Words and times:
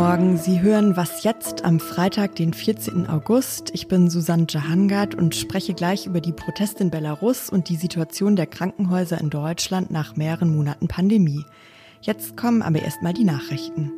Morgen, 0.00 0.38
Sie 0.38 0.62
hören 0.62 0.96
Was 0.96 1.24
jetzt 1.24 1.62
am 1.62 1.78
Freitag, 1.78 2.34
den 2.34 2.54
14. 2.54 3.06
August. 3.06 3.70
Ich 3.74 3.86
bin 3.86 4.08
Susanne 4.08 4.46
Jahangard 4.48 5.14
und 5.14 5.36
spreche 5.36 5.74
gleich 5.74 6.06
über 6.06 6.22
die 6.22 6.32
Proteste 6.32 6.84
in 6.84 6.90
Belarus 6.90 7.50
und 7.50 7.68
die 7.68 7.76
Situation 7.76 8.34
der 8.34 8.46
Krankenhäuser 8.46 9.20
in 9.20 9.28
Deutschland 9.28 9.90
nach 9.90 10.16
mehreren 10.16 10.56
Monaten 10.56 10.88
Pandemie. 10.88 11.44
Jetzt 12.00 12.34
kommen 12.34 12.62
aber 12.62 12.80
erstmal 12.80 13.12
die 13.12 13.24
Nachrichten. 13.24 13.92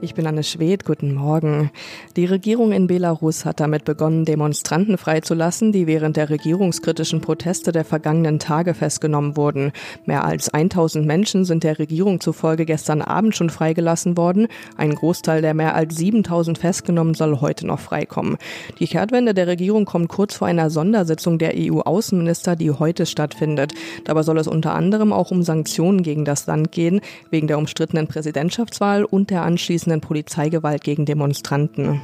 Ich 0.00 0.14
bin 0.14 0.28
Anne 0.28 0.44
Schwed, 0.44 0.84
guten 0.84 1.12
Morgen. 1.12 1.72
Die 2.14 2.24
Regierung 2.24 2.70
in 2.70 2.86
Belarus 2.86 3.44
hat 3.44 3.58
damit 3.58 3.84
begonnen, 3.84 4.24
Demonstranten 4.24 4.96
freizulassen, 4.96 5.72
die 5.72 5.88
während 5.88 6.16
der 6.16 6.30
regierungskritischen 6.30 7.20
Proteste 7.20 7.72
der 7.72 7.84
vergangenen 7.84 8.38
Tage 8.38 8.74
festgenommen 8.74 9.36
wurden. 9.36 9.72
Mehr 10.06 10.24
als 10.24 10.54
1000 10.54 11.04
Menschen 11.04 11.44
sind 11.44 11.64
der 11.64 11.80
Regierung 11.80 12.20
zufolge 12.20 12.64
gestern 12.64 13.02
Abend 13.02 13.34
schon 13.34 13.50
freigelassen 13.50 14.16
worden. 14.16 14.46
Ein 14.76 14.94
Großteil 14.94 15.42
der 15.42 15.52
mehr 15.52 15.74
als 15.74 15.96
7000 15.96 16.58
Festgenommen 16.58 17.14
soll 17.14 17.40
heute 17.40 17.66
noch 17.66 17.80
freikommen. 17.80 18.36
Die 18.78 18.86
Kehrtwende 18.86 19.34
der 19.34 19.48
Regierung 19.48 19.84
kommt 19.84 20.10
kurz 20.10 20.36
vor 20.36 20.46
einer 20.46 20.70
Sondersitzung 20.70 21.38
der 21.38 21.54
EU-Außenminister, 21.56 22.54
die 22.54 22.70
heute 22.70 23.04
stattfindet. 23.04 23.74
Dabei 24.04 24.22
soll 24.22 24.38
es 24.38 24.46
unter 24.46 24.74
anderem 24.74 25.12
auch 25.12 25.32
um 25.32 25.42
Sanktionen 25.42 26.04
gegen 26.04 26.24
das 26.24 26.46
Land 26.46 26.70
gehen, 26.70 27.00
wegen 27.30 27.48
der 27.48 27.58
umstrittenen 27.58 28.06
Präsidentschaftswahl 28.06 29.04
und 29.04 29.30
der 29.30 29.42
anschließenden 29.42 29.87
anschließenden 29.88 30.00
Polizeigewalt 30.00 30.84
gegen 30.84 31.06
Demonstranten. 31.06 32.02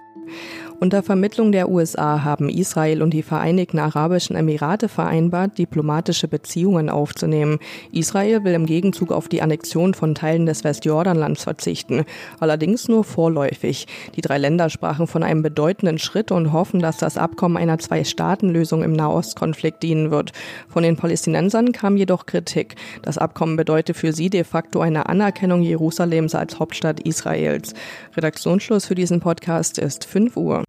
Unter 0.80 1.02
Vermittlung 1.02 1.52
der 1.52 1.70
USA 1.70 2.24
haben 2.24 2.48
Israel 2.48 3.01
und 3.01 3.10
die 3.10 3.23
Vereinigten 3.23 3.78
Arabischen 3.78 4.37
Emirate 4.37 4.88
vereinbart, 4.88 5.56
diplomatische 5.56 6.28
Beziehungen 6.28 6.91
aufzunehmen. 6.91 7.59
Israel 7.92 8.45
will 8.45 8.52
im 8.55 8.66
Gegenzug 8.66 9.12
auf 9.12 9.29
die 9.29 9.41
Annexion 9.41 9.95
von 9.95 10.15
Teilen 10.15 10.46
des 10.46 10.65
Westjordanlands 10.65 11.45
verzichten, 11.45 12.04
allerdings 12.40 12.88
nur 12.88 13.04
vorläufig. 13.04 13.87
Die 14.16 14.21
drei 14.21 14.37
Länder 14.37 14.68
sprachen 14.68 15.07
von 15.07 15.23
einem 15.23 15.43
bedeutenden 15.43 15.98
Schritt 15.98 16.32
und 16.32 16.52
hoffen, 16.52 16.80
dass 16.80 16.96
das 16.96 17.16
Abkommen 17.16 17.57
einer 17.57 17.79
Zwei-Staaten-Lösung 17.79 18.82
im 18.82 18.93
Nahostkonflikt 18.93 19.82
dienen 19.82 20.10
wird. 20.10 20.32
Von 20.68 20.82
den 20.82 20.96
Palästinensern 20.96 21.73
kam 21.73 21.96
jedoch 21.96 22.26
Kritik. 22.26 22.74
Das 23.02 23.16
Abkommen 23.16 23.57
bedeutet 23.57 23.96
für 23.96 24.13
sie 24.13 24.29
de 24.29 24.45
facto 24.45 24.80
eine 24.80 25.09
Anerkennung 25.09 25.63
Jerusalems 25.63 26.35
als 26.35 26.59
Hauptstadt 26.59 27.01
Israels. 27.01 27.74
Redaktionsschluss 28.16 28.87
für 28.87 28.95
diesen 28.95 29.20
Podcast 29.20 29.79
ist 29.79 30.04
5 30.15 30.37
Uhr. 30.37 30.62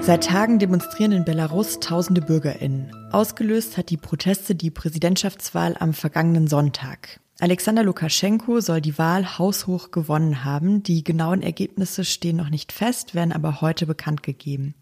Seit 0.00 0.24
Tagen 0.24 0.58
demonstrieren 0.58 1.12
in 1.12 1.24
Belarus 1.24 1.78
tausende 1.78 2.20
BürgerInnen. 2.20 2.90
Ausgelöst 3.12 3.76
hat 3.76 3.90
die 3.90 3.96
Proteste 3.96 4.56
die 4.56 4.72
Präsidentschaftswahl 4.72 5.76
am 5.78 5.94
vergangenen 5.94 6.48
Sonntag. 6.48 7.20
Alexander 7.38 7.84
Lukaschenko 7.84 8.58
soll 8.58 8.80
die 8.80 8.98
Wahl 8.98 9.38
haushoch 9.38 9.92
gewonnen 9.92 10.44
haben. 10.44 10.82
Die 10.82 11.04
genauen 11.04 11.42
Ergebnisse 11.42 12.04
stehen 12.04 12.34
noch 12.34 12.50
nicht 12.50 12.72
fest, 12.72 13.14
werden 13.14 13.32
aber 13.32 13.60
heute 13.60 13.86
bekannt 13.86 14.24
gegeben. 14.24 14.74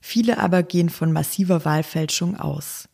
Viele 0.00 0.38
aber 0.38 0.62
gehen 0.62 0.88
von 0.88 1.10
massiver 1.10 1.64
Wahlfälschung 1.64 2.36
aus. 2.36 2.88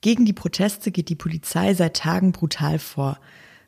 Gegen 0.00 0.26
die 0.26 0.32
Proteste 0.32 0.92
geht 0.92 1.08
die 1.08 1.16
Polizei 1.16 1.74
seit 1.74 1.96
Tagen 1.96 2.30
brutal 2.30 2.78
vor. 2.78 3.18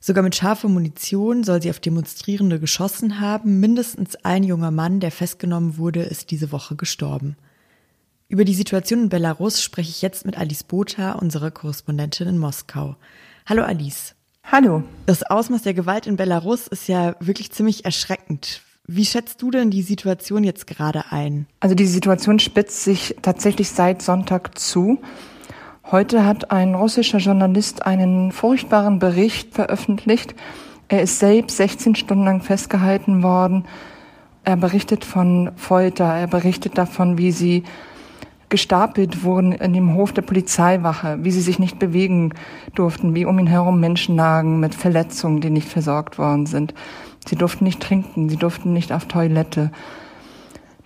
Sogar 0.05 0.25
mit 0.25 0.34
scharfer 0.34 0.69
Munition 0.69 1.45
soll 1.45 1.62
sie 1.62 1.70
auf 1.70 1.78
Demonstrierende 1.78 2.58
geschossen 2.58 3.20
haben. 3.20 3.61
Mindestens 3.61 4.17
ein 4.25 4.42
junger 4.42 4.72
Mann, 4.72 4.98
der 4.98 5.12
festgenommen 5.12 5.78
wurde, 5.78 6.03
ist 6.03 6.33
diese 6.33 6.50
Woche 6.50 6.75
gestorben. 6.75 7.36
Über 8.27 8.44
die 8.44 8.55
Situation 8.55 9.03
in 9.03 9.09
Belarus 9.11 9.62
spreche 9.62 9.91
ich 9.91 10.03
jetzt 10.03 10.27
mit 10.27 10.36
Alice 10.36 10.64
Botha, 10.64 11.12
unserer 11.12 11.53
Korrespondentin 11.53 12.27
in 12.27 12.39
Moskau. 12.39 12.97
Hallo 13.47 13.62
Alice. 13.62 14.17
Hallo. 14.42 14.83
Das 15.06 15.22
Ausmaß 15.22 15.62
der 15.62 15.75
Gewalt 15.75 16.09
in 16.09 16.16
Belarus 16.16 16.66
ist 16.66 16.88
ja 16.88 17.15
wirklich 17.21 17.53
ziemlich 17.53 17.84
erschreckend. 17.84 18.62
Wie 18.88 19.05
schätzt 19.05 19.41
du 19.41 19.53
denn 19.53 19.71
die 19.71 19.82
Situation 19.82 20.43
jetzt 20.43 20.66
gerade 20.66 21.12
ein? 21.12 21.47
Also 21.60 21.76
die 21.76 21.87
Situation 21.87 22.41
spitzt 22.41 22.82
sich 22.82 23.15
tatsächlich 23.22 23.69
seit 23.69 24.03
Sonntag 24.03 24.59
zu. 24.59 24.99
Heute 25.92 26.25
hat 26.25 26.50
ein 26.50 26.75
russischer 26.75 27.19
Journalist 27.19 27.84
einen 27.84 28.32
furchtbaren 28.32 28.98
Bericht 28.98 29.53
veröffentlicht. 29.53 30.34
Er 30.88 31.03
ist 31.03 31.19
selbst 31.19 31.58
16 31.58 31.97
Stunden 31.97 32.25
lang 32.25 32.41
festgehalten 32.41 33.22
worden. 33.22 33.66
Er 34.42 34.56
berichtet 34.56 35.04
von 35.04 35.50
Folter. 35.56 36.06
Er 36.06 36.28
berichtet 36.28 36.78
davon, 36.78 37.19
wie 37.19 37.31
sie 37.31 37.64
gestapelt 38.48 39.22
wurden 39.22 39.52
in 39.52 39.75
dem 39.75 39.92
Hof 39.94 40.12
der 40.12 40.22
Polizeiwache, 40.22 41.19
wie 41.20 41.31
sie 41.31 41.42
sich 41.42 41.58
nicht 41.58 41.78
bewegen 41.78 42.32
durften, 42.75 43.14
wie 43.14 43.26
um 43.26 43.38
ihn 43.38 43.47
herum 43.47 43.78
Menschen 43.78 44.16
lagen 44.16 44.60
mit 44.60 44.75
Verletzungen, 44.75 45.42
die 45.42 45.50
nicht 45.50 45.69
versorgt 45.69 46.16
worden 46.16 46.47
sind. 46.47 46.72
Sie 47.26 47.36
durften 47.36 47.64
nicht 47.64 47.81
trinken, 47.81 48.31
sie 48.31 48.38
durften 48.38 48.72
nicht 48.72 48.92
auf 48.92 49.04
Toilette. 49.08 49.70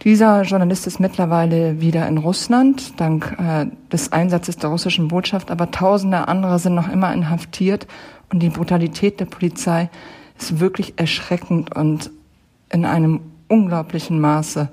Dieser 0.03 0.43
Journalist 0.43 0.87
ist 0.87 1.01
mittlerweile 1.01 1.81
wieder 1.81 2.07
in 2.07 2.19
Russland, 2.19 3.01
dank 3.01 3.37
äh, 3.39 3.67
des 3.91 4.13
Einsatzes 4.13 4.57
der 4.57 4.71
russischen 4.71 5.09
Botschaft, 5.09 5.51
aber 5.51 5.71
tausende 5.71 6.29
andere 6.29 6.59
sind 6.59 6.75
noch 6.75 6.89
immer 6.89 7.13
inhaftiert 7.13 7.87
und 8.31 8.41
die 8.41 8.51
Brutalität 8.51 9.21
der 9.21 9.25
Polizei 9.25 9.91
ist 10.39 10.61
wirklich 10.61 10.95
erschreckend 10.97 11.75
und 11.75 12.11
in 12.71 12.85
einem 12.85 13.21
unglaublichen 13.49 14.21
Maße 14.21 14.69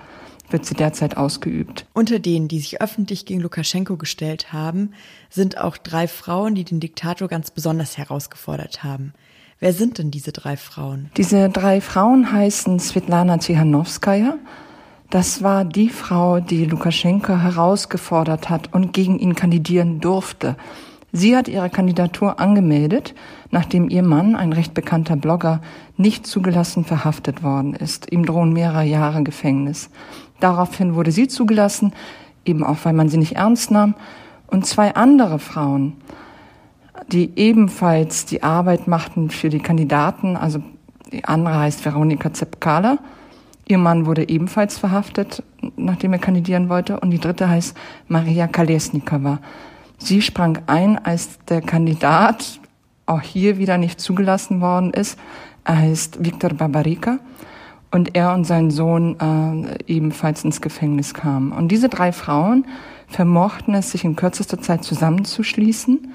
wird 0.50 0.66
sie 0.66 0.76
derzeit 0.76 1.18
ausgeübt. 1.18 1.86
Unter 1.94 2.20
denen, 2.20 2.48
die 2.48 2.60
sich 2.60 2.82
öffentlich 2.82 3.26
gegen 3.26 3.42
Lukaschenko 3.42 3.98
gestellt 3.98 4.54
haben, 4.54 4.92
sind 5.30 5.58
auch 5.58 5.78
drei 5.78 6.08
Frauen, 6.08 6.54
die 6.54 6.64
den 6.64 6.80
Diktator 6.80 7.28
ganz 7.28 7.50
besonders 7.50 7.98
herausgefordert 7.98 8.84
haben. 8.84 9.14
Wer 9.60 9.74
sind 9.74 9.98
denn 9.98 10.12
diese 10.12 10.32
drei 10.32 10.58
Frauen? 10.58 11.10
Diese 11.18 11.50
drei 11.50 11.82
Frauen 11.82 12.32
heißen 12.32 12.80
Svetlana 12.80 13.38
Tsihanowskaja, 13.38 14.38
das 15.14 15.44
war 15.44 15.64
die 15.64 15.90
Frau, 15.90 16.40
die 16.40 16.66
Lukaschenko 16.66 17.38
herausgefordert 17.38 18.50
hat 18.50 18.74
und 18.74 18.94
gegen 18.94 19.20
ihn 19.20 19.36
kandidieren 19.36 20.00
durfte. 20.00 20.56
Sie 21.12 21.38
hat 21.38 21.48
ihre 21.48 21.70
Kandidatur 21.70 22.40
angemeldet, 22.40 23.14
nachdem 23.52 23.90
ihr 23.90 24.02
Mann, 24.02 24.36
ein 24.36 24.54
recht 24.54 24.74
bekannter 24.74 25.16
Blogger, 25.16 25.62
nicht 25.98 26.26
zugelassen 26.26 26.84
verhaftet 26.84 27.44
worden 27.44 27.76
ist. 27.76 28.12
Ihm 28.12 28.26
drohen 28.26 28.54
mehrere 28.54 28.86
Jahre 28.86 29.22
Gefängnis. 29.22 29.92
Daraufhin 30.40 30.96
wurde 30.96 31.12
sie 31.12 31.28
zugelassen, 31.28 31.94
eben 32.44 32.64
auch 32.64 32.78
weil 32.82 32.94
man 32.94 33.08
sie 33.08 33.18
nicht 33.18 33.36
ernst 33.36 33.70
nahm. 33.70 33.94
Und 34.48 34.66
zwei 34.66 34.96
andere 34.96 35.38
Frauen, 35.38 35.94
die 37.08 37.30
ebenfalls 37.36 38.26
die 38.26 38.42
Arbeit 38.42 38.88
machten 38.88 39.30
für 39.30 39.50
die 39.50 39.60
Kandidaten, 39.60 40.36
also 40.36 40.64
die 41.12 41.24
andere 41.26 41.60
heißt 41.60 41.86
Veronika 41.86 42.34
Zepkala, 42.34 42.98
Ihr 43.66 43.78
Mann 43.78 44.06
wurde 44.06 44.28
ebenfalls 44.28 44.78
verhaftet, 44.78 45.44
nachdem 45.78 46.14
er 46.14 46.20
kandidieren 46.20 46.70
wollte. 46.70 47.00
Und 47.00 47.12
die 47.12 47.20
dritte 47.20 47.50
heißt 47.50 47.78
Maria 48.08 48.48
Kalesnikova. 48.48 49.40
Sie 49.98 50.22
sprang 50.22 50.60
ein, 50.68 51.04
als 51.04 51.40
der 51.46 51.62
Kandidat 51.62 52.60
auch 53.06 53.22
hier 53.22 53.58
wieder 53.58 53.78
nicht 53.78 54.02
zugelassen 54.02 54.60
worden 54.60 54.92
ist. 54.92 55.18
Er 55.64 55.78
heißt 55.78 56.24
Viktor 56.24 56.52
Babarika. 56.52 57.20
Und 57.92 58.16
er 58.16 58.34
und 58.34 58.44
sein 58.44 58.72
Sohn 58.72 59.18
äh, 59.20 59.78
ebenfalls 59.86 60.44
ins 60.44 60.62
Gefängnis 60.62 61.14
kamen. 61.14 61.52
Und 61.52 61.70
diese 61.70 61.90
drei 61.90 62.12
Frauen 62.12 62.66
vermochten 63.08 63.76
es, 63.76 63.92
sich 63.92 64.04
in 64.04 64.16
kürzester 64.16 64.60
Zeit 64.60 64.84
zusammenzuschließen 64.84 66.12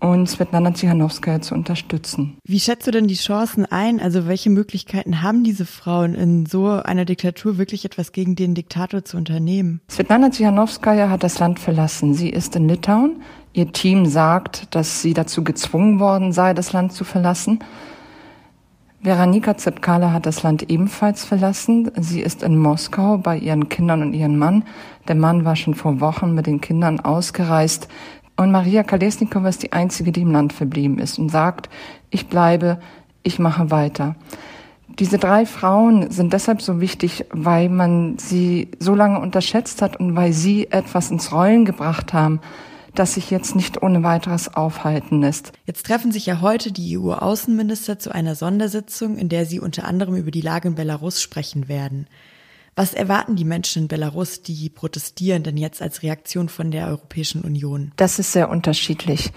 und 0.00 0.28
Svetlana 0.28 0.72
Tsihanowskaja 0.72 1.40
zu 1.40 1.54
unterstützen. 1.54 2.36
Wie 2.44 2.60
schätzt 2.60 2.86
du 2.86 2.90
denn 2.90 3.06
die 3.06 3.14
Chancen 3.14 3.64
ein? 3.66 4.00
Also 4.00 4.26
welche 4.26 4.50
Möglichkeiten 4.50 5.22
haben 5.22 5.42
diese 5.42 5.66
Frauen 5.66 6.14
in 6.14 6.46
so 6.46 6.68
einer 6.68 7.04
Diktatur 7.04 7.58
wirklich 7.58 7.84
etwas 7.84 8.12
gegen 8.12 8.36
den 8.36 8.54
Diktator 8.54 9.04
zu 9.04 9.16
unternehmen? 9.16 9.80
Svetlana 9.90 10.30
Tsihanowskaja 10.30 11.08
hat 11.08 11.22
das 11.22 11.38
Land 11.38 11.58
verlassen. 11.58 12.14
Sie 12.14 12.30
ist 12.30 12.56
in 12.56 12.68
Litauen. 12.68 13.22
Ihr 13.52 13.72
Team 13.72 14.06
sagt, 14.06 14.74
dass 14.74 15.00
sie 15.00 15.14
dazu 15.14 15.42
gezwungen 15.42 15.98
worden 15.98 16.32
sei, 16.32 16.52
das 16.52 16.72
Land 16.72 16.92
zu 16.92 17.04
verlassen. 17.04 17.60
Veronika 19.00 19.56
Zepkala 19.56 20.12
hat 20.12 20.26
das 20.26 20.42
Land 20.42 20.68
ebenfalls 20.68 21.24
verlassen. 21.24 21.90
Sie 21.96 22.20
ist 22.20 22.42
in 22.42 22.58
Moskau 22.58 23.18
bei 23.18 23.38
ihren 23.38 23.68
Kindern 23.68 24.02
und 24.02 24.14
ihrem 24.14 24.36
Mann. 24.36 24.64
Der 25.06 25.14
Mann 25.14 25.44
war 25.44 25.54
schon 25.54 25.74
vor 25.74 26.00
Wochen 26.00 26.34
mit 26.34 26.46
den 26.46 26.60
Kindern 26.60 27.00
ausgereist. 27.00 27.88
Und 28.36 28.50
Maria 28.50 28.82
Kalesnikova 28.82 29.48
ist 29.48 29.62
die 29.62 29.72
einzige, 29.72 30.12
die 30.12 30.20
im 30.22 30.32
Land 30.32 30.52
verblieben 30.52 30.98
ist 30.98 31.18
und 31.18 31.30
sagt, 31.30 31.70
ich 32.10 32.28
bleibe, 32.28 32.78
ich 33.22 33.38
mache 33.38 33.70
weiter. 33.70 34.14
Diese 34.98 35.18
drei 35.18 35.46
Frauen 35.46 36.10
sind 36.10 36.32
deshalb 36.32 36.62
so 36.62 36.80
wichtig, 36.80 37.24
weil 37.30 37.68
man 37.68 38.18
sie 38.18 38.70
so 38.78 38.94
lange 38.94 39.20
unterschätzt 39.20 39.82
hat 39.82 39.98
und 39.98 40.16
weil 40.16 40.32
sie 40.32 40.70
etwas 40.70 41.10
ins 41.10 41.32
Rollen 41.32 41.64
gebracht 41.64 42.12
haben, 42.12 42.40
das 42.94 43.14
sich 43.14 43.30
jetzt 43.30 43.56
nicht 43.56 43.82
ohne 43.82 44.02
weiteres 44.02 44.54
aufhalten 44.54 45.20
lässt. 45.20 45.52
Jetzt 45.66 45.86
treffen 45.86 46.12
sich 46.12 46.26
ja 46.26 46.40
heute 46.40 46.72
die 46.72 46.98
EU-Außenminister 46.98 47.98
zu 47.98 48.14
einer 48.14 48.34
Sondersitzung, 48.34 49.16
in 49.18 49.28
der 49.28 49.44
sie 49.44 49.60
unter 49.60 49.84
anderem 49.84 50.16
über 50.16 50.30
die 50.30 50.40
Lage 50.40 50.68
in 50.68 50.74
Belarus 50.76 51.20
sprechen 51.20 51.68
werden. 51.68 52.06
Was 52.78 52.92
erwarten 52.92 53.36
die 53.36 53.46
Menschen 53.46 53.84
in 53.84 53.88
Belarus, 53.88 54.42
die 54.42 54.68
protestieren 54.68 55.42
denn 55.42 55.56
jetzt 55.56 55.80
als 55.80 56.02
Reaktion 56.02 56.50
von 56.50 56.70
der 56.70 56.88
Europäischen 56.88 57.40
Union? 57.40 57.90
Das 57.96 58.18
ist 58.18 58.32
sehr 58.32 58.50
unterschiedlich. 58.50 59.32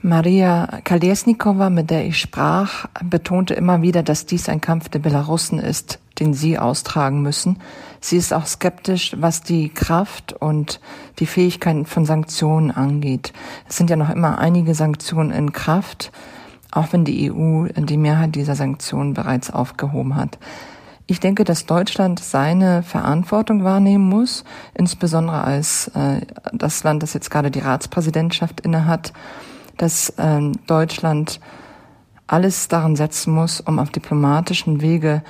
Maria 0.00 0.80
Kalesnikova, 0.82 1.70
mit 1.70 1.90
der 1.90 2.04
ich 2.04 2.18
sprach, 2.18 2.86
betonte 3.04 3.54
immer 3.54 3.82
wieder, 3.82 4.02
dass 4.02 4.26
dies 4.26 4.48
ein 4.48 4.60
Kampf 4.60 4.88
der 4.88 4.98
Belarussen 4.98 5.60
ist, 5.60 6.00
den 6.18 6.34
sie 6.34 6.58
austragen 6.58 7.22
müssen. 7.22 7.60
Sie 8.00 8.16
ist 8.16 8.34
auch 8.34 8.46
skeptisch, 8.46 9.14
was 9.16 9.42
die 9.42 9.68
Kraft 9.68 10.32
und 10.32 10.80
die 11.20 11.26
Fähigkeiten 11.26 11.86
von 11.86 12.04
Sanktionen 12.04 12.72
angeht. 12.72 13.32
Es 13.68 13.76
sind 13.76 13.90
ja 13.90 13.96
noch 13.96 14.10
immer 14.10 14.40
einige 14.40 14.74
Sanktionen 14.74 15.30
in 15.30 15.52
Kraft, 15.52 16.10
auch 16.72 16.92
wenn 16.92 17.04
die 17.04 17.30
EU 17.30 17.68
die 17.68 17.96
Mehrheit 17.96 18.34
dieser 18.34 18.56
Sanktionen 18.56 19.14
bereits 19.14 19.52
aufgehoben 19.52 20.16
hat. 20.16 20.36
Ich 21.06 21.20
denke, 21.20 21.44
dass 21.44 21.66
Deutschland 21.66 22.20
seine 22.20 22.82
Verantwortung 22.82 23.64
wahrnehmen 23.64 24.08
muss, 24.08 24.44
insbesondere 24.74 25.42
als 25.42 25.88
äh, 25.88 26.20
das 26.52 26.84
Land, 26.84 27.02
das 27.02 27.12
jetzt 27.12 27.30
gerade 27.30 27.50
die 27.50 27.60
Ratspräsidentschaft 27.60 28.60
innehat 28.60 29.12
dass 29.76 30.14
ähm, 30.18 30.52
Deutschland 30.66 31.40
alles 32.26 32.68
daran 32.68 32.96
setzen 32.96 33.34
muss, 33.34 33.60
um 33.60 33.78
auf 33.78 33.90
diplomatischen 33.90 34.80
Wege 34.80 35.22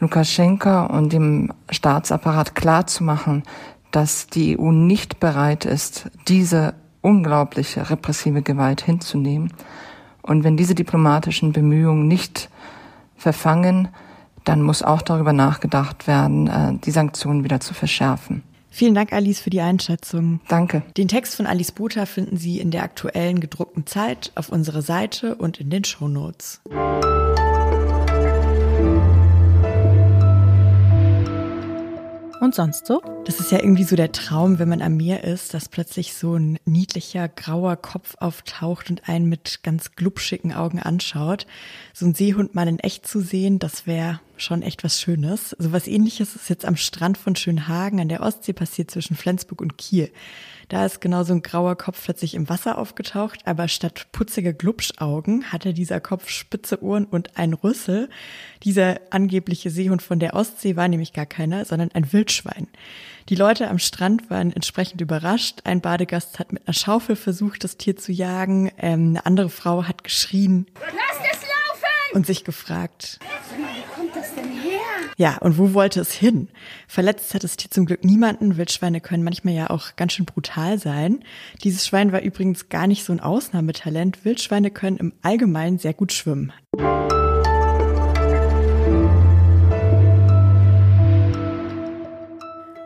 Lukaschenka 0.00 0.86
und 0.86 1.12
dem 1.12 1.52
Staatsapparat 1.70 2.54
klarzumachen, 2.54 3.42
dass 3.90 4.28
die 4.28 4.58
EU 4.58 4.70
nicht 4.70 5.18
bereit 5.18 5.64
ist, 5.64 6.10
diese 6.28 6.74
unglaubliche 7.00 7.90
repressive 7.90 8.42
Gewalt 8.42 8.82
hinzunehmen. 8.82 9.52
Und 10.22 10.44
wenn 10.44 10.56
diese 10.56 10.74
diplomatischen 10.74 11.52
Bemühungen 11.52 12.06
nicht 12.06 12.50
verfangen, 13.16 13.88
dann 14.48 14.62
muss 14.62 14.82
auch 14.82 15.02
darüber 15.02 15.34
nachgedacht 15.34 16.06
werden, 16.06 16.46
äh, 16.46 16.78
die 16.82 16.90
Sanktionen 16.90 17.44
wieder 17.44 17.60
zu 17.60 17.74
verschärfen. 17.74 18.42
Vielen 18.70 18.94
Dank, 18.94 19.12
Alice, 19.12 19.40
für 19.40 19.50
die 19.50 19.60
Einschätzung. 19.60 20.40
Danke. 20.48 20.82
Den 20.96 21.08
Text 21.08 21.34
von 21.36 21.46
Alice 21.46 21.72
Botha 21.72 22.06
finden 22.06 22.36
Sie 22.36 22.60
in 22.60 22.70
der 22.70 22.82
aktuellen 22.82 23.40
gedruckten 23.40 23.86
Zeit 23.86 24.32
auf 24.36 24.48
unserer 24.50 24.82
Seite 24.82 25.34
und 25.34 25.60
in 25.60 25.68
den 25.68 25.84
Shownotes. 25.84 26.60
Und 32.40 32.54
sonst 32.54 32.86
so? 32.86 33.02
Das 33.24 33.40
ist 33.40 33.50
ja 33.50 33.58
irgendwie 33.58 33.82
so 33.82 33.96
der 33.96 34.12
Traum, 34.12 34.60
wenn 34.60 34.68
man 34.68 34.80
am 34.80 34.96
Meer 34.96 35.24
ist, 35.24 35.54
dass 35.54 35.68
plötzlich 35.68 36.14
so 36.14 36.36
ein 36.36 36.58
niedlicher 36.64 37.28
grauer 37.28 37.76
Kopf 37.76 38.14
auftaucht 38.20 38.90
und 38.90 39.08
einen 39.08 39.28
mit 39.28 39.64
ganz 39.64 39.96
glubschigen 39.96 40.52
Augen 40.52 40.78
anschaut. 40.78 41.46
So 41.92 42.06
ein 42.06 42.14
Seehund 42.14 42.54
mal 42.54 42.68
in 42.68 42.78
echt 42.78 43.08
zu 43.08 43.20
sehen, 43.20 43.58
das 43.58 43.88
wäre 43.88 44.20
schon 44.36 44.62
echt 44.62 44.84
was 44.84 45.00
Schönes. 45.00 45.56
So 45.58 45.72
was 45.72 45.88
ähnliches 45.88 46.36
ist 46.36 46.48
jetzt 46.48 46.64
am 46.64 46.76
Strand 46.76 47.18
von 47.18 47.34
Schönhagen 47.34 47.98
an 47.98 48.08
der 48.08 48.22
Ostsee 48.22 48.52
passiert 48.52 48.92
zwischen 48.92 49.16
Flensburg 49.16 49.60
und 49.60 49.76
Kiel. 49.76 50.10
Da 50.68 50.84
ist 50.84 51.00
genau 51.00 51.22
so 51.22 51.32
ein 51.32 51.42
grauer 51.42 51.76
Kopf 51.76 52.04
plötzlich 52.04 52.34
im 52.34 52.48
Wasser 52.50 52.76
aufgetaucht, 52.76 53.40
aber 53.46 53.68
statt 53.68 54.08
putziger 54.12 54.52
Glubschaugen 54.52 55.50
hatte 55.50 55.72
dieser 55.72 55.98
Kopf 56.00 56.28
spitze 56.28 56.82
Ohren 56.82 57.06
und 57.06 57.38
ein 57.38 57.54
Rüssel. 57.54 58.10
Dieser 58.64 59.00
angebliche 59.10 59.70
Seehund 59.70 60.02
von 60.02 60.18
der 60.18 60.34
Ostsee 60.34 60.76
war 60.76 60.88
nämlich 60.88 61.14
gar 61.14 61.26
keiner, 61.26 61.64
sondern 61.64 61.90
ein 61.92 62.12
Wildschwein. 62.12 62.68
Die 63.30 63.34
Leute 63.34 63.68
am 63.68 63.78
Strand 63.78 64.30
waren 64.30 64.52
entsprechend 64.52 65.00
überrascht. 65.00 65.60
Ein 65.64 65.80
Badegast 65.80 66.38
hat 66.38 66.52
mit 66.52 66.66
einer 66.66 66.74
Schaufel 66.74 67.16
versucht, 67.16 67.64
das 67.64 67.78
Tier 67.78 67.96
zu 67.96 68.12
jagen. 68.12 68.70
Ähm, 68.78 69.10
eine 69.10 69.26
andere 69.26 69.48
Frau 69.48 69.84
hat 69.84 70.04
geschrien. 70.04 70.66
Lasst 70.80 71.32
es 71.32 71.40
laufen! 71.42 72.16
Und 72.16 72.26
sich 72.26 72.44
gefragt, 72.44 73.18
ja, 75.18 75.36
und 75.38 75.58
wo 75.58 75.74
wollte 75.74 76.00
es 76.00 76.12
hin? 76.12 76.48
Verletzt 76.86 77.34
hat 77.34 77.42
das 77.42 77.56
Tier 77.56 77.72
zum 77.72 77.86
Glück 77.86 78.04
niemanden. 78.04 78.56
Wildschweine 78.56 79.00
können 79.00 79.24
manchmal 79.24 79.52
ja 79.52 79.68
auch 79.68 79.96
ganz 79.96 80.12
schön 80.12 80.26
brutal 80.26 80.78
sein. 80.78 81.24
Dieses 81.64 81.88
Schwein 81.88 82.12
war 82.12 82.22
übrigens 82.22 82.68
gar 82.68 82.86
nicht 82.86 83.04
so 83.04 83.12
ein 83.12 83.18
Ausnahmetalent. 83.18 84.24
Wildschweine 84.24 84.70
können 84.70 84.96
im 84.96 85.12
Allgemeinen 85.22 85.78
sehr 85.78 85.92
gut 85.92 86.12
schwimmen. 86.12 86.52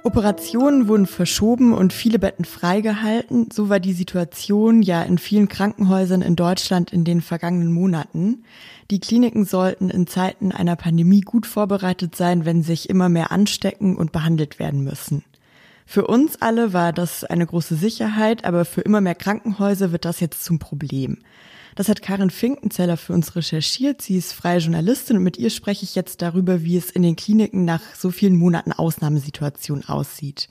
Operationen 0.04 0.88
wurden 0.88 1.06
verschoben 1.06 1.72
und 1.72 1.93
viele 1.93 2.19
Betten 2.19 2.44
freigehalten. 2.44 3.50
So 3.52 3.69
war 3.69 3.78
die 3.78 3.93
Situation 3.93 4.82
ja 4.82 5.02
in 5.02 5.16
vielen 5.16 5.49
Krankenhäusern 5.49 6.22
in 6.22 6.34
Deutschland 6.34 6.93
in 6.93 7.04
den 7.04 7.20
vergangenen 7.20 7.72
Monaten. 7.72 8.43
Die 8.90 8.99
Kliniken 8.99 9.44
sollten 9.44 9.90
in 9.90 10.08
Zeiten 10.08 10.50
einer 10.50 10.75
Pandemie 10.75 11.20
gut 11.20 11.46
vorbereitet 11.46 12.16
sein, 12.16 12.44
wenn 12.44 12.64
sich 12.64 12.90
immer 12.90 13.08
mehr 13.08 13.31
anstecken 13.31 13.96
und 13.96 14.10
behandelt 14.10 14.58
werden 14.58 14.82
müssen. 14.82 15.22
Für 15.87 16.06
uns 16.06 16.40
alle 16.43 16.72
war 16.72 16.93
das 16.93 17.22
eine 17.22 17.46
große 17.46 17.76
Sicherheit, 17.76 18.44
aber 18.44 18.64
für 18.64 18.81
immer 18.81 19.00
mehr 19.00 19.14
Krankenhäuser 19.14 19.93
wird 19.93 20.05
das 20.05 20.19
jetzt 20.19 20.43
zum 20.43 20.58
Problem. 20.58 21.19
Das 21.74 21.88
hat 21.88 22.02
Karin 22.02 22.30
Finkenzeller 22.30 22.96
für 22.96 23.12
uns 23.12 23.34
recherchiert. 23.34 24.02
Sie 24.02 24.16
ist 24.16 24.32
freie 24.32 24.58
Journalistin 24.58 25.16
und 25.16 25.22
mit 25.22 25.38
ihr 25.38 25.50
spreche 25.50 25.84
ich 25.84 25.94
jetzt 25.94 26.20
darüber, 26.20 26.62
wie 26.62 26.76
es 26.76 26.90
in 26.90 27.02
den 27.02 27.16
Kliniken 27.16 27.64
nach 27.64 27.82
so 27.96 28.10
vielen 28.10 28.36
Monaten 28.36 28.72
Ausnahmesituation 28.72 29.84
aussieht. 29.84 30.48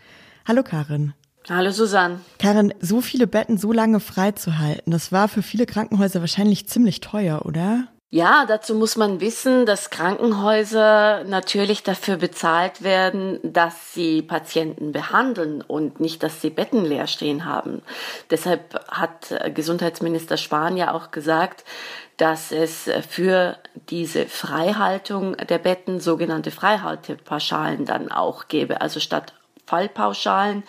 Hallo 0.47 0.63
Karin. 0.63 1.13
Hallo 1.49 1.71
Susanne. 1.71 2.19
Karin, 2.37 2.73
so 2.79 3.01
viele 3.01 3.27
Betten 3.27 3.57
so 3.57 3.71
lange 3.71 3.99
freizuhalten, 3.99 4.91
das 4.91 5.11
war 5.11 5.27
für 5.27 5.41
viele 5.41 5.65
Krankenhäuser 5.65 6.19
wahrscheinlich 6.19 6.67
ziemlich 6.67 7.01
teuer, 7.01 7.45
oder? 7.45 7.87
Ja, 8.13 8.45
dazu 8.45 8.75
muss 8.75 8.97
man 8.97 9.21
wissen, 9.21 9.65
dass 9.65 9.89
Krankenhäuser 9.89 11.23
natürlich 11.23 11.81
dafür 11.81 12.17
bezahlt 12.17 12.83
werden, 12.83 13.39
dass 13.41 13.93
sie 13.93 14.21
Patienten 14.21 14.91
behandeln 14.91 15.61
und 15.61 16.01
nicht, 16.01 16.21
dass 16.21 16.41
sie 16.41 16.49
Betten 16.49 16.83
leer 16.83 17.07
stehen 17.07 17.45
haben. 17.45 17.81
Deshalb 18.29 18.85
hat 18.89 19.33
Gesundheitsminister 19.55 20.35
Spahn 20.35 20.75
ja 20.75 20.93
auch 20.93 21.11
gesagt, 21.11 21.63
dass 22.17 22.51
es 22.51 22.89
für 23.09 23.55
diese 23.89 24.25
Freihaltung 24.25 25.37
der 25.37 25.59
Betten 25.59 26.01
sogenannte 26.01 26.51
Freihaltepauschalen 26.51 27.85
dann 27.85 28.11
auch 28.11 28.49
gäbe. 28.49 28.81
Also 28.81 28.99
statt 28.99 29.31
Fallpauschalen 29.65 30.63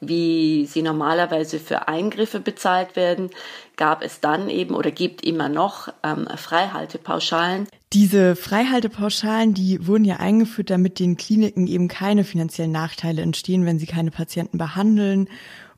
wie 0.00 0.64
sie 0.64 0.80
normalerweise 0.80 1.60
für 1.60 1.86
Eingriffe 1.86 2.40
bezahlt 2.40 2.96
werden, 2.96 3.30
gab 3.80 4.02
es 4.02 4.20
dann 4.20 4.50
eben 4.50 4.74
oder 4.74 4.90
gibt 4.90 5.24
immer 5.24 5.48
noch 5.48 5.88
ähm, 6.04 6.28
Freihaltepauschalen. 6.36 7.66
Diese 7.94 8.36
Freihaltepauschalen, 8.36 9.54
die 9.54 9.86
wurden 9.86 10.04
ja 10.04 10.16
eingeführt, 10.16 10.68
damit 10.68 10.98
den 10.98 11.16
Kliniken 11.16 11.66
eben 11.66 11.88
keine 11.88 12.22
finanziellen 12.24 12.72
Nachteile 12.72 13.22
entstehen, 13.22 13.64
wenn 13.64 13.78
sie 13.78 13.86
keine 13.86 14.10
Patienten 14.10 14.58
behandeln 14.58 15.28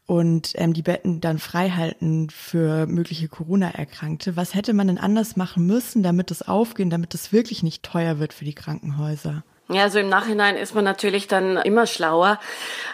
und 0.04 0.52
ähm, 0.56 0.72
die 0.72 0.82
Betten 0.82 1.20
dann 1.20 1.38
freihalten 1.38 2.28
für 2.28 2.86
mögliche 2.86 3.28
Corona-Erkrankte. 3.28 4.34
Was 4.36 4.54
hätte 4.54 4.72
man 4.72 4.88
denn 4.88 4.98
anders 4.98 5.36
machen 5.36 5.64
müssen, 5.64 6.02
damit 6.02 6.32
es 6.32 6.42
aufgehen, 6.42 6.90
damit 6.90 7.14
es 7.14 7.32
wirklich 7.32 7.62
nicht 7.62 7.84
teuer 7.84 8.18
wird 8.18 8.32
für 8.32 8.44
die 8.44 8.54
Krankenhäuser? 8.54 9.44
Ja, 9.74 9.84
also 9.84 9.98
im 9.98 10.08
Nachhinein 10.08 10.56
ist 10.56 10.74
man 10.74 10.84
natürlich 10.84 11.28
dann 11.28 11.56
immer 11.56 11.86
schlauer. 11.86 12.38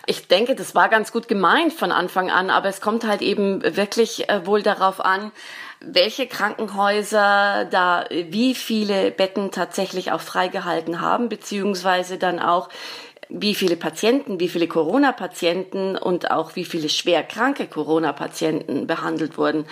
Ich 0.06 0.28
denke, 0.28 0.54
das 0.54 0.74
war 0.74 0.88
ganz 0.88 1.12
gut 1.12 1.28
gemeint 1.28 1.72
von 1.72 1.92
Anfang 1.92 2.30
an, 2.30 2.50
aber 2.50 2.68
es 2.68 2.80
kommt 2.80 3.06
halt 3.06 3.22
eben 3.22 3.62
wirklich 3.76 4.28
äh, 4.28 4.46
wohl 4.46 4.62
darauf 4.62 5.04
an, 5.04 5.32
welche 5.80 6.26
Krankenhäuser 6.26 7.66
da 7.70 8.04
wie 8.10 8.54
viele 8.54 9.10
Betten 9.10 9.50
tatsächlich 9.52 10.10
auch 10.10 10.20
freigehalten 10.20 11.00
haben, 11.00 11.28
beziehungsweise 11.28 12.18
dann 12.18 12.40
auch 12.40 12.68
wie 13.28 13.54
viele 13.54 13.76
Patienten, 13.76 14.40
wie 14.40 14.48
viele 14.48 14.68
Corona-Patienten 14.68 15.96
und 15.96 16.30
auch 16.30 16.56
wie 16.56 16.64
viele 16.64 16.88
schwer 16.88 17.22
kranke 17.22 17.66
Corona-Patienten 17.66 18.86
behandelt 18.86 19.38
wurden. 19.38 19.66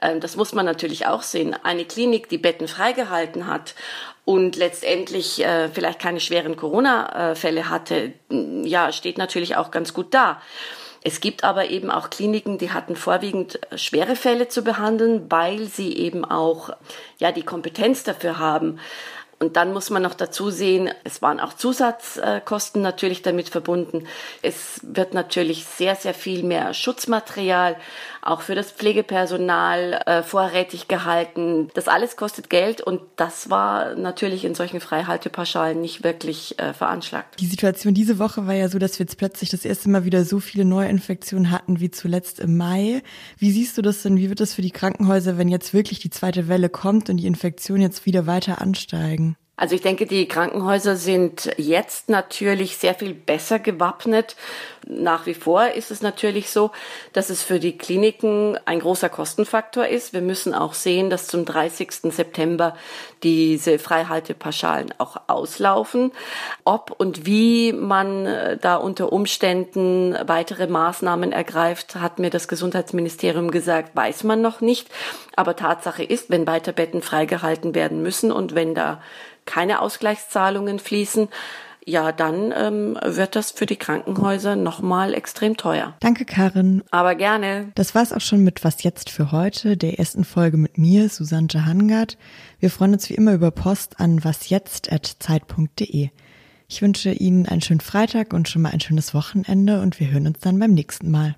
Ähm, 0.00 0.20
das 0.20 0.36
muss 0.36 0.52
man 0.52 0.64
natürlich 0.64 1.06
auch 1.06 1.22
sehen. 1.22 1.56
Eine 1.62 1.84
Klinik, 1.84 2.28
die 2.28 2.38
Betten 2.38 2.68
freigehalten 2.68 3.46
hat 3.46 3.74
und 4.24 4.56
letztendlich 4.56 5.44
äh, 5.44 5.68
vielleicht 5.68 5.98
keine 5.98 6.20
schweren 6.20 6.56
Corona-Fälle 6.56 7.68
hatte, 7.68 8.12
ja, 8.28 8.92
steht 8.92 9.18
natürlich 9.18 9.56
auch 9.56 9.70
ganz 9.70 9.92
gut 9.92 10.14
da. 10.14 10.40
Es 11.02 11.20
gibt 11.20 11.44
aber 11.44 11.70
eben 11.70 11.90
auch 11.90 12.10
Kliniken, 12.10 12.58
die 12.58 12.72
hatten 12.72 12.94
vorwiegend 12.94 13.58
schwere 13.74 14.16
Fälle 14.16 14.48
zu 14.48 14.62
behandeln, 14.62 15.30
weil 15.30 15.64
sie 15.64 15.96
eben 15.96 16.26
auch 16.26 16.70
ja 17.18 17.32
die 17.32 17.42
Kompetenz 17.42 18.04
dafür 18.04 18.38
haben. 18.38 18.78
Und 19.42 19.56
dann 19.56 19.72
muss 19.72 19.88
man 19.88 20.02
noch 20.02 20.12
dazu 20.12 20.50
sehen, 20.50 20.90
es 21.02 21.22
waren 21.22 21.40
auch 21.40 21.54
Zusatzkosten 21.54 22.82
natürlich 22.82 23.22
damit 23.22 23.48
verbunden. 23.48 24.06
Es 24.42 24.80
wird 24.82 25.14
natürlich 25.14 25.64
sehr, 25.64 25.96
sehr 25.96 26.12
viel 26.12 26.42
mehr 26.42 26.74
Schutzmaterial 26.74 27.76
auch 28.22 28.42
für 28.42 28.54
das 28.54 28.70
Pflegepersonal 28.70 30.02
äh, 30.06 30.22
vorrätig 30.22 30.88
gehalten. 30.88 31.68
Das 31.74 31.88
alles 31.88 32.16
kostet 32.16 32.50
Geld 32.50 32.80
und 32.80 33.00
das 33.16 33.50
war 33.50 33.94
natürlich 33.94 34.44
in 34.44 34.54
solchen 34.54 34.80
Freihaltepauschalen 34.80 35.80
nicht 35.80 36.04
wirklich 36.04 36.58
äh, 36.58 36.72
veranschlagt. 36.72 37.40
Die 37.40 37.46
Situation 37.46 37.94
diese 37.94 38.18
Woche 38.18 38.46
war 38.46 38.54
ja 38.54 38.68
so, 38.68 38.78
dass 38.78 38.98
wir 38.98 39.04
jetzt 39.04 39.18
plötzlich 39.18 39.50
das 39.50 39.64
erste 39.64 39.88
Mal 39.88 40.04
wieder 40.04 40.24
so 40.24 40.40
viele 40.40 40.64
Neuinfektionen 40.64 41.50
hatten 41.50 41.80
wie 41.80 41.90
zuletzt 41.90 42.40
im 42.40 42.56
Mai. 42.56 43.02
Wie 43.38 43.50
siehst 43.50 43.78
du 43.78 43.82
das 43.82 44.02
denn? 44.02 44.16
Wie 44.16 44.28
wird 44.28 44.40
das 44.40 44.54
für 44.54 44.62
die 44.62 44.70
Krankenhäuser, 44.70 45.38
wenn 45.38 45.48
jetzt 45.48 45.72
wirklich 45.72 45.98
die 45.98 46.10
zweite 46.10 46.48
Welle 46.48 46.68
kommt 46.68 47.08
und 47.08 47.16
die 47.16 47.26
Infektionen 47.26 47.82
jetzt 47.82 48.06
wieder 48.06 48.26
weiter 48.26 48.60
ansteigen? 48.60 49.36
Also 49.60 49.74
ich 49.74 49.82
denke, 49.82 50.06
die 50.06 50.26
Krankenhäuser 50.26 50.96
sind 50.96 51.50
jetzt 51.58 52.08
natürlich 52.08 52.78
sehr 52.78 52.94
viel 52.94 53.12
besser 53.12 53.58
gewappnet 53.58 54.34
Nach 54.86 55.26
wie 55.26 55.34
vor 55.34 55.68
ist 55.68 55.90
es 55.90 56.00
natürlich 56.00 56.50
so, 56.50 56.70
dass 57.12 57.30
es 57.30 57.42
für 57.42 57.60
die 57.60 57.76
Kliniken 57.76 58.58
ein 58.64 58.80
großer 58.80 59.08
Kostenfaktor 59.08 59.86
ist. 59.86 60.12
Wir 60.12 60.22
müssen 60.22 60.54
auch 60.54 60.74
sehen, 60.74 61.10
dass 61.10 61.26
zum 61.26 61.44
30. 61.44 62.12
September 62.12 62.74
diese 63.22 63.78
Freihaltepauschalen 63.78 64.94
auch 64.98 65.16
auslaufen. 65.26 66.12
Ob 66.64 66.94
und 66.98 67.26
wie 67.26 67.72
man 67.72 68.26
äh, 68.26 68.56
da 68.56 68.76
unter 68.76 69.12
Umständen 69.12 70.16
weitere 70.26 70.66
Maßnahmen 70.66 71.32
ergreift, 71.32 71.96
hat 71.96 72.18
mir 72.18 72.30
das 72.30 72.48
Gesundheitsministerium 72.48 73.50
gesagt, 73.50 73.94
weiß 73.94 74.24
man 74.24 74.40
noch 74.40 74.60
nicht. 74.60 74.88
Aber 75.36 75.56
Tatsache 75.56 76.02
ist, 76.02 76.30
wenn 76.30 76.46
weiter 76.46 76.72
Betten 76.72 77.02
freigehalten 77.02 77.74
werden 77.74 78.02
müssen 78.02 78.32
und 78.32 78.54
wenn 78.54 78.74
da 78.74 79.02
keine 79.46 79.80
Ausgleichszahlungen 79.80 80.78
fließen, 80.78 81.28
ja, 81.86 82.12
dann 82.12 82.52
ähm, 82.56 82.98
wird 83.04 83.36
das 83.36 83.50
für 83.50 83.66
die 83.66 83.76
Krankenhäuser 83.76 84.56
nochmal 84.56 85.14
extrem 85.14 85.56
teuer. 85.56 85.94
Danke, 86.00 86.24
Karin. 86.24 86.82
Aber 86.90 87.14
gerne. 87.14 87.72
Das 87.74 87.94
war's 87.94 88.12
auch 88.12 88.20
schon 88.20 88.44
mit 88.44 88.64
Was 88.64 88.82
jetzt 88.82 89.10
für 89.10 89.32
heute, 89.32 89.76
der 89.76 89.98
ersten 89.98 90.24
Folge 90.24 90.56
mit 90.56 90.78
mir, 90.78 91.08
Susanne 91.08 91.48
Jahangard. 91.50 92.18
Wir 92.58 92.70
freuen 92.70 92.92
uns 92.92 93.08
wie 93.08 93.14
immer 93.14 93.32
über 93.32 93.50
Post 93.50 93.98
an 93.98 94.22
wasjetzt.zeit.de. 94.22 96.10
Ich 96.68 96.82
wünsche 96.82 97.10
Ihnen 97.10 97.46
einen 97.46 97.62
schönen 97.62 97.80
Freitag 97.80 98.32
und 98.32 98.48
schon 98.48 98.62
mal 98.62 98.70
ein 98.70 98.80
schönes 98.80 99.12
Wochenende 99.12 99.80
und 99.80 99.98
wir 99.98 100.10
hören 100.10 100.26
uns 100.26 100.38
dann 100.38 100.58
beim 100.58 100.72
nächsten 100.72 101.10
Mal. 101.10 101.34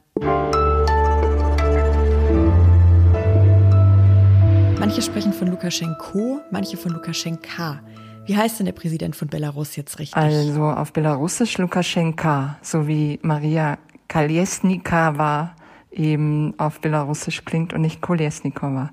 Manche 4.78 5.00
sprechen 5.00 5.32
von 5.32 5.48
Lukaschenko, 5.48 6.40
manche 6.50 6.76
von 6.76 6.92
Lukaschenka. 6.92 7.80
Wie 8.26 8.36
heißt 8.36 8.58
denn 8.58 8.66
der 8.66 8.72
Präsident 8.72 9.16
von 9.16 9.28
Belarus 9.28 9.74
jetzt 9.76 9.98
richtig? 9.98 10.16
Also 10.16 10.64
auf 10.64 10.92
Belarusisch 10.92 11.58
Lukaschenka, 11.58 12.56
so 12.62 12.86
wie 12.86 13.18
Maria 13.22 13.78
Kalesnikava 14.08 15.54
eben 15.90 16.54
auf 16.58 16.80
Belarusisch 16.80 17.44
klingt 17.44 17.72
und 17.72 17.80
nicht 17.80 18.00
Kolesnikova. 18.00 18.90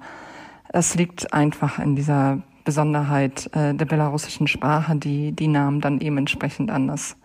Das 0.72 0.96
liegt 0.96 1.34
einfach 1.34 1.80
in 1.80 1.96
dieser 1.96 2.42
Besonderheit 2.64 3.50
äh, 3.56 3.74
der 3.74 3.86
belarussischen 3.86 4.48
Sprache, 4.48 4.96
die 4.96 5.32
die 5.32 5.48
Namen 5.48 5.82
dann 5.82 6.00
eben 6.02 6.18
entsprechend 6.18 6.70
anders, 6.70 7.16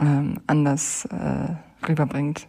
ähm, 0.00 0.40
anders 0.46 1.06
äh, 1.06 1.86
rüberbringt. 1.88 2.48